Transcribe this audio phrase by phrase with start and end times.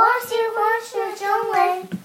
[0.26, 1.99] 喜欢学中文。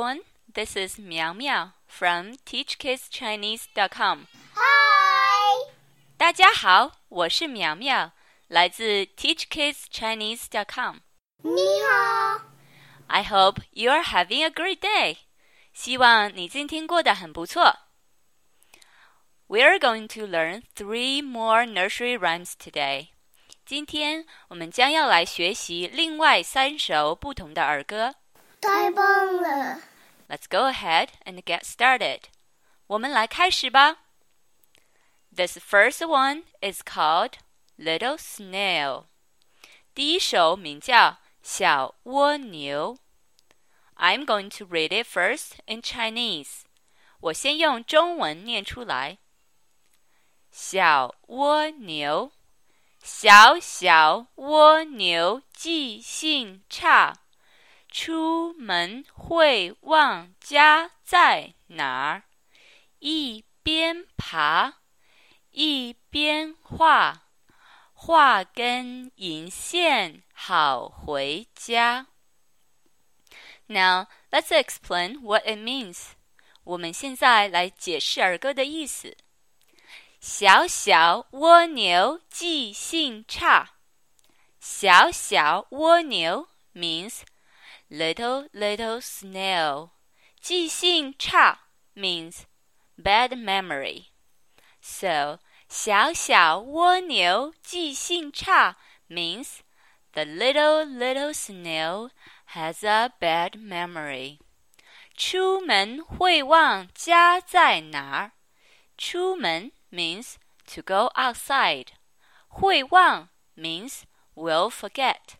[0.00, 0.20] everyone,
[0.54, 4.20] this is Miao Miao from TeachKidsChinese.com.
[4.54, 4.62] 嗨，
[6.16, 8.12] 大家好，我是苗苗，
[8.48, 10.96] 来自 TeachKidsChinese.com.
[11.42, 12.40] 你好，
[13.08, 15.18] I hope you are having a great day.
[15.74, 17.80] 希望你今天过得很不错。
[19.46, 23.08] We are going to learn three more nursery rhymes today.
[23.66, 28.14] 今天我们将要来学习另外三首不同的儿歌。
[28.58, 29.04] 太棒
[29.36, 29.78] 了！
[30.30, 32.22] Let's go ahead and get started.
[32.88, 33.98] 我们来开始吧。
[35.34, 37.34] This first one is called
[37.78, 39.04] Little Snail.
[39.94, 42.98] 第一首名叫小蜗牛。
[43.96, 46.62] I'm going to read it first in Chinese.
[47.20, 49.18] 我先用中文念出来。
[50.50, 52.32] 小蜗牛，
[53.02, 57.14] 小小蜗牛记性差。
[57.91, 62.23] 出门会忘家在哪儿，
[62.99, 64.75] 一边爬
[65.51, 67.23] 一边画，
[67.93, 72.07] 画根银线好回家。
[73.67, 76.11] Now let's explain what it means.
[76.63, 79.17] 我们现在来解释儿歌的意思。
[80.21, 83.71] 小小蜗牛记性差，
[84.59, 87.21] 小小蜗牛 means
[87.90, 89.90] little little snail.
[90.40, 91.58] 记性差
[91.94, 92.44] means
[92.96, 94.06] bad memory.
[94.80, 98.76] So 小小蜗牛记性差
[99.08, 99.58] means
[100.12, 102.10] the little little snail
[102.54, 104.38] has a bad memory.
[105.16, 108.32] 出门会忘家在哪儿。
[108.96, 110.34] 出门 means
[110.66, 111.88] to go outside.
[112.48, 114.02] 会忘 means
[114.34, 115.36] will forget.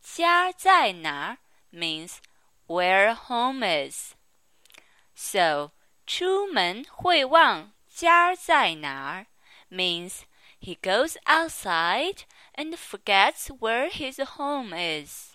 [0.00, 1.38] 家在哪儿
[1.70, 2.18] means
[2.66, 4.14] where home is.
[5.14, 5.72] So
[6.06, 9.26] 出门会忘家在哪儿
[9.70, 10.22] means
[10.60, 12.22] he goes outside
[12.54, 15.32] and forgets where his home is.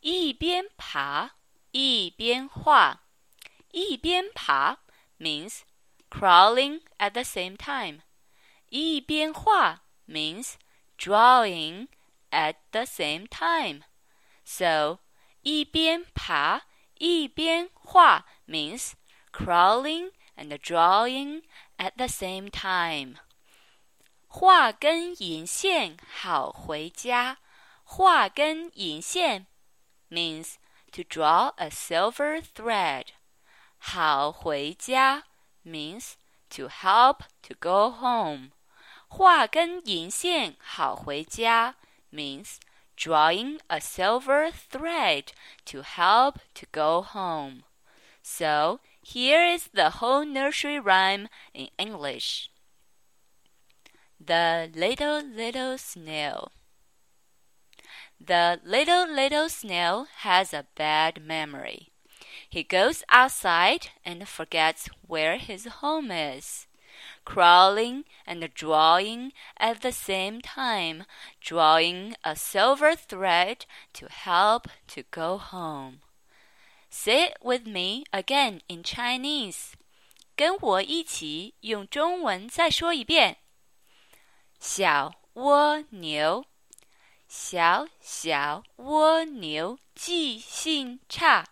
[0.00, 1.36] 一边爬
[1.72, 3.02] 一边画，
[3.72, 4.78] 一边爬
[5.18, 5.60] means
[6.10, 8.02] crawling at the same time.
[8.68, 10.54] 一边画 means
[10.98, 11.88] drawing
[12.30, 13.82] at the same time.
[14.44, 14.99] So
[15.42, 16.62] 一边爬
[16.98, 18.92] 一边画 means
[19.32, 21.42] crawling and drawing
[21.78, 23.16] at the same time.
[24.28, 27.38] 画根银线好回家。
[27.84, 29.46] 画根银线
[30.10, 30.54] means
[30.90, 33.06] to draw a silver thread.
[33.78, 35.24] 好回家
[35.64, 36.14] means
[36.50, 38.50] to help to go home.
[39.08, 41.76] 画根银线好回家
[42.12, 42.56] means
[43.01, 45.33] drawing a silver thread
[45.65, 47.63] to help to go home.
[48.21, 52.51] So here is the whole nursery rhyme in English.
[54.23, 56.51] The little little snail.
[58.23, 61.89] The little little snail has a bad memory.
[62.47, 66.67] He goes outside and forgets where his home is
[67.24, 71.04] Crawling and drawing at the same time,
[71.40, 76.00] drawing a silver thread to help to go home.
[76.88, 79.72] Say it with me again in Chinese.
[80.36, 83.38] 跟我一起用中文再说一遍。
[84.60, 86.44] 小蜗牛，
[87.28, 91.44] 小小蜗牛记性差，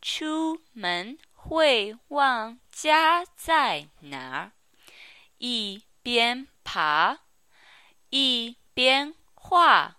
[0.00, 4.52] 出门会忘家在哪儿。
[5.40, 7.20] 一边爬
[8.10, 9.96] 一边画，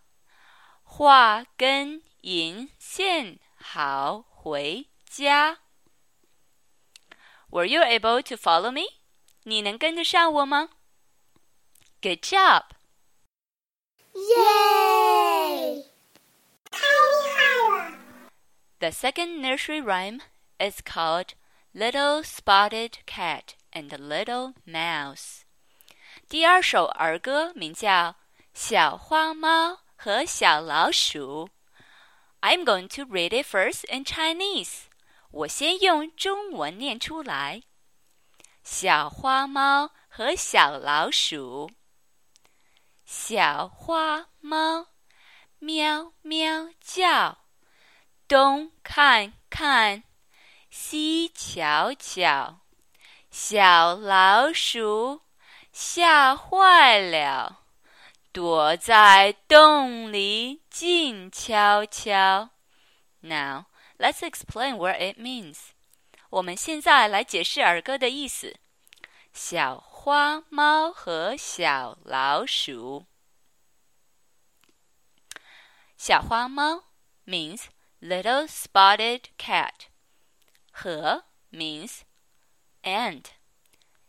[0.83, 5.59] 画根银线好回家。
[7.49, 8.81] Were you able to follow me？
[9.43, 10.69] 你能跟得上我吗？
[12.01, 12.65] Good job！
[14.13, 15.85] 耶！
[16.69, 17.39] 太厉害
[17.69, 17.97] 了！
[18.79, 20.21] The second nursery rhyme
[20.59, 21.35] is called
[21.73, 25.42] Little Spotted Cat And Little Mouse.
[26.28, 27.88] 第二首儿歌名叫
[28.54, 31.48] 《小花猫和小老鼠》。
[32.40, 34.84] I'm going to read it first in Chinese.
[35.30, 37.62] 我先用中文念出来。
[38.64, 41.70] 小花猫和小老鼠。
[43.04, 44.88] 小花猫
[45.58, 47.38] 喵喵叫，
[48.26, 50.04] 东看看，
[50.70, 52.61] 西瞧瞧。
[53.32, 55.22] 小老鼠
[55.72, 57.60] 吓坏了。
[58.30, 62.50] 躲在洞里静悄悄。
[63.20, 63.64] Now
[63.96, 65.70] let's explain what it means.
[66.28, 68.58] 我们现在来解释儿歌的意思。
[69.32, 73.06] 小花猫和小老鼠。
[75.96, 76.84] 小花猫
[77.24, 77.64] means
[78.02, 79.86] little spotted cat.
[80.70, 82.00] 和 means
[82.83, 83.23] and.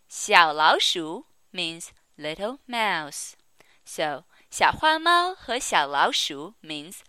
[0.09, 3.33] 小老鼠 means little mouse.
[3.85, 7.01] So 小花猫和小老鼠 means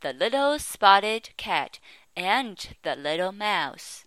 [0.00, 1.74] the little spotted cat
[2.14, 4.02] and the little mouse.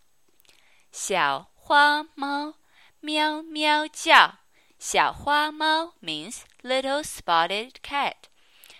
[0.92, 2.56] 小花猫
[3.00, 4.40] 喵喵叫。
[4.80, 8.30] 小花猫 means little spotted cat.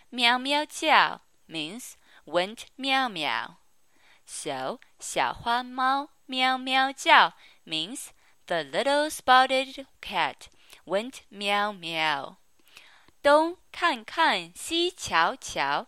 [0.10, 1.94] 喵喵叫 means
[2.26, 3.56] went meow meow.
[4.26, 7.34] So 小花猫喵喵叫
[7.66, 8.10] means
[8.48, 10.50] the little spotted cat
[10.86, 12.38] went meow meow.
[13.22, 15.88] 东看看，西瞧瞧。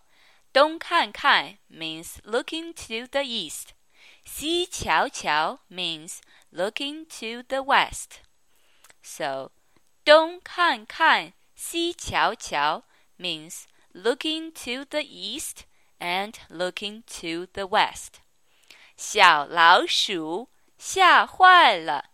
[0.52, 3.70] 东看看 means looking to the east.
[4.26, 6.20] 西瞧瞧 means
[6.52, 8.22] looking to the west.
[9.02, 9.52] So
[10.04, 12.84] 东看看，西瞧瞧
[13.18, 13.64] means
[13.94, 15.66] looking to the east
[16.00, 18.22] and looking to the west.
[18.98, 22.10] 小老鼠吓坏了。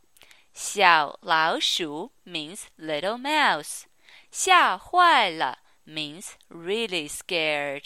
[0.59, 3.83] 小老鼠 means little mouse.
[4.31, 7.85] 吓坏了 means really scared.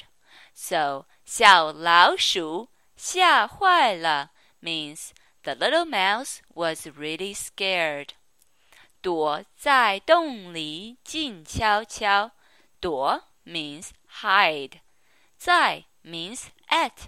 [0.53, 4.31] So 小老鼠吓坏了
[4.61, 5.09] means
[5.43, 8.09] the little mouse was really scared.
[9.01, 12.31] 躲在洞里静悄悄。
[12.79, 13.89] 躲 means
[14.21, 14.79] hide.
[15.37, 17.07] 在 means at.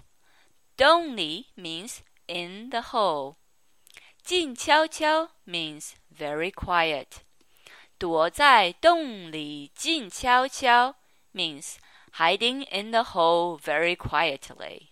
[0.76, 3.36] 洞里 means in the hole.
[4.26, 7.22] 静悄悄 means very quiet.
[7.98, 10.96] 躲在洞里静悄悄
[11.32, 11.76] means
[12.14, 14.88] hiding in the hole very quietly.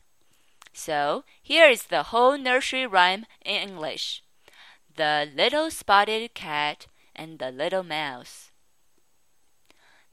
[0.73, 4.23] So here is the whole nursery rhyme in English.
[4.97, 8.51] The little spotted cat and the little mouse.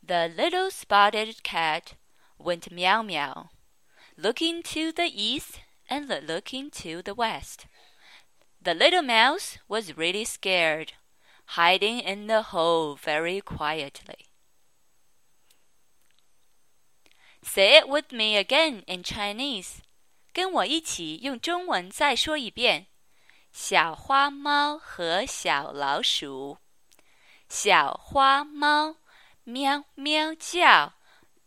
[0.01, 1.95] The little spotted cat
[2.37, 3.49] went meow meow,
[4.17, 5.59] looking to the east
[5.89, 7.65] and looking to the west.
[8.61, 10.93] The little mouse was really scared
[11.55, 14.27] hiding in the hole very quietly.
[17.41, 19.79] Say it with me again in Chinese.
[20.33, 22.87] 跟我一起用中文再说一遍。
[23.53, 26.57] 小花猫和小老鼠，
[27.49, 28.97] 小花猫
[29.43, 30.93] 喵喵叫，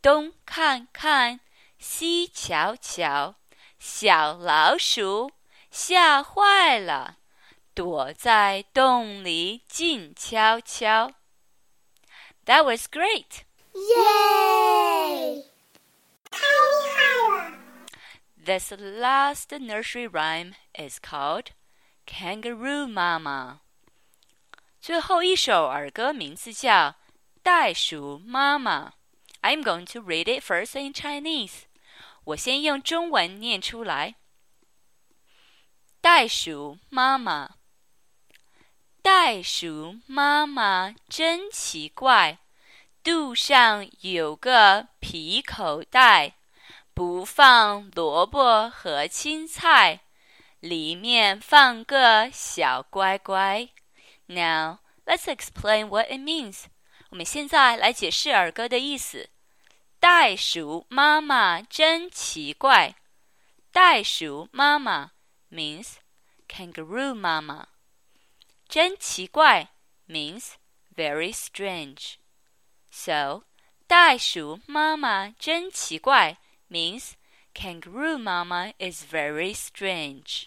[0.01, 1.41] 东看看，
[1.79, 3.37] 西瞧瞧，
[3.79, 5.31] 小老鼠
[5.75, 7.17] 吓坏了。
[7.73, 11.13] 躲在洞里静悄悄。
[12.45, 13.45] That was great.
[13.73, 15.45] Yay!
[16.31, 17.59] 太厉害了！
[18.45, 21.53] This last nursery rhyme is called
[22.07, 23.61] Kangaroo Mama.
[24.81, 26.73] 最后一首儿歌名字叫《
[27.43, 28.91] 袋鼠妈妈》。
[29.43, 31.63] I'm going to read it first in Chinese.
[32.25, 34.17] 我先用中文念出来。
[36.16, 37.56] 袋鼠妈妈。
[39.02, 42.38] 袋鼠妈妈真奇怪，
[43.04, 46.36] 肚上有个皮口袋，
[46.94, 50.04] 不放萝卜和青菜，
[50.62, 53.68] 里面放个小乖乖。
[54.28, 56.64] Now let's explain what it means.
[57.10, 59.32] 我们现在来解释儿歌的意思。
[60.00, 62.96] 袋鼠妈妈真奇怪。
[63.74, 65.12] 袋鼠妈妈
[65.52, 65.96] means
[66.49, 67.69] kangaroo mama.
[68.69, 69.69] 真奇怪
[70.09, 70.53] means
[70.95, 72.15] very strange.
[72.91, 73.45] So,
[73.87, 77.13] 袋鼠妈妈真奇怪 means
[77.55, 80.47] kangaroo mama is very strange.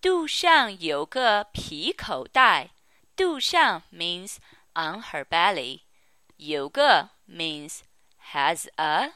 [0.00, 2.70] 肚上有个皮口袋。
[3.14, 4.36] 肚上 means
[4.72, 5.80] on her belly.
[6.36, 7.80] 有个 means
[8.32, 9.12] has a.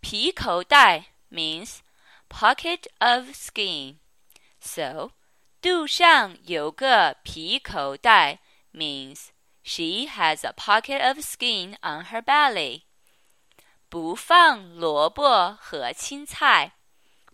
[0.00, 1.80] 皮口袋 means
[2.30, 3.96] pocket of skin.
[4.62, 5.12] So,
[5.60, 8.40] 肚上有个皮口袋
[8.72, 9.28] means
[9.62, 12.82] she has a pocket of skin on her belly.
[13.88, 16.72] 不放萝卜和青菜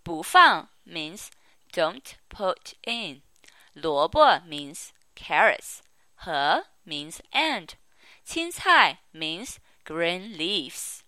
[0.03, 1.29] 不放 means
[1.73, 3.23] don't put in.
[3.73, 5.81] 萝卜 means carrots.
[6.15, 7.71] 和 means and.
[8.25, 11.01] 青菜 means green leaves.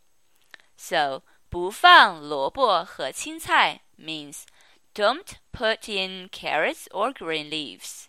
[0.77, 4.43] So 不放萝卜和青菜 means
[4.95, 8.07] don't put in carrots or green leaves.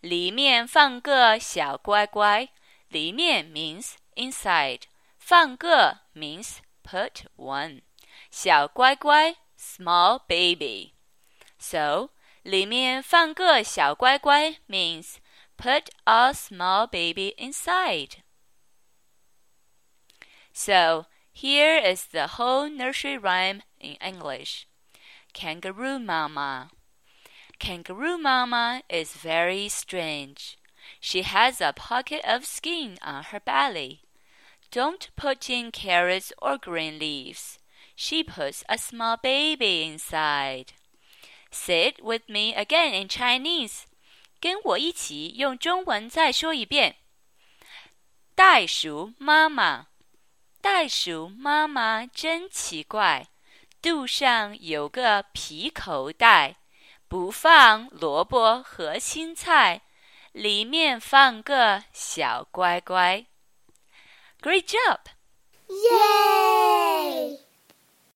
[0.00, 2.48] 里面放个小乖乖。
[2.88, 4.82] 里面 means inside.
[5.18, 7.82] 放个 means put one.
[8.30, 10.94] 小乖乖 small baby.
[11.58, 12.10] So
[12.42, 15.16] 里面放个小乖乖 means
[15.56, 18.22] put a small baby inside.
[20.52, 24.66] So here is the whole nursery rhyme in English.
[25.34, 26.70] Kangaroo Mama.
[27.58, 30.56] Kangaroo Mama is very strange.
[31.00, 34.00] She has a pocket of skin on her belly.
[34.70, 37.58] Don't put in carrots or green leaves.
[37.94, 40.72] She puts a small baby inside.
[41.50, 43.86] Say it with me again in Chinese.
[44.40, 46.96] 跟我一起用中文再说一遍。
[48.34, 49.88] 袋鼠妈妈，
[50.62, 53.26] 袋鼠妈妈真奇怪，
[53.84, 56.56] 肚上有个皮口袋，
[57.08, 59.80] 不放萝卜和青菜，
[60.32, 63.26] 里面放个小乖乖。
[64.40, 65.00] Great job!
[65.66, 67.38] Yay!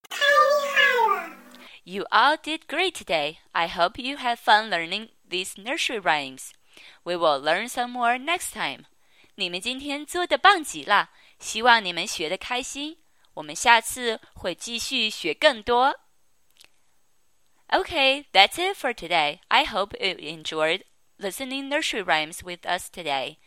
[0.09, 1.37] 太厉害了！
[1.85, 3.37] You all did great today.
[3.53, 6.51] I hope you had fun learning these nursery rhymes.
[7.03, 8.85] We will learn some more next time.
[9.37, 12.99] 你们今天做的棒极了，希望你们学得开心。
[13.39, 15.99] 我们下次会继续学更多。
[17.69, 19.41] Okay, that's it for today.
[19.49, 20.85] I hope you enjoyed
[21.19, 23.39] listening nursery rhymes with us today.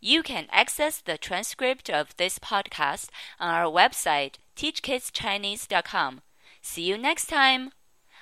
[0.00, 3.08] You can access the transcript of this podcast
[3.38, 6.22] on our website, teachkidschinese.com.
[6.62, 7.72] See you next time.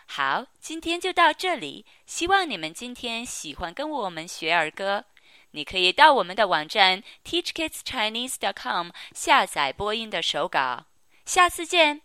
[0.07, 1.87] 好，今天就到这里。
[2.07, 5.07] 希望你们今天喜欢跟我们学儿歌。
[5.53, 10.87] 你可以到我们的网站 teachkidschinese.com 下载播音的手稿。
[11.25, 12.01] 下次见。